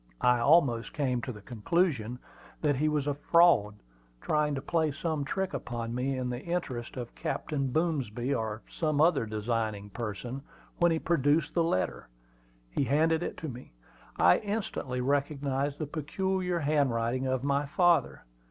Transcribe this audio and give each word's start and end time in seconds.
I 0.23 0.39
almost 0.39 0.93
came 0.93 1.21
to 1.21 1.31
the 1.31 1.43
conclusion 1.43 2.17
that 2.63 2.75
he 2.77 2.89
was 2.89 3.05
a 3.05 3.13
"fraud," 3.13 3.75
trying 4.19 4.55
to 4.55 4.59
play 4.63 4.91
some 4.91 5.23
trick 5.23 5.53
upon 5.53 5.93
me, 5.93 6.17
in 6.17 6.27
the 6.31 6.41
interest 6.41 6.97
of 6.97 7.13
Captain 7.13 7.71
Boomsby, 7.71 8.33
or 8.33 8.63
some 8.67 8.99
other 8.99 9.27
designing 9.27 9.91
person, 9.91 10.41
when 10.79 10.91
he 10.91 10.97
produced 10.97 11.53
the 11.53 11.63
letter. 11.63 12.07
He 12.71 12.83
handed 12.85 13.21
it 13.21 13.37
to 13.37 13.47
me. 13.47 13.73
I 14.17 14.39
instantly 14.39 15.01
recognized 15.01 15.77
the 15.77 15.85
peculiar 15.85 16.57
handwriting 16.61 17.27
of 17.27 17.43
my 17.43 17.67
father. 17.67 18.25